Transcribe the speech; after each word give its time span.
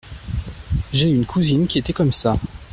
J’ai 0.93 1.11
eu 1.11 1.15
une 1.15 1.27
cousine 1.27 1.67
qui 1.67 1.77
était 1.77 1.93
comme 1.93 2.11
ça. 2.11 2.35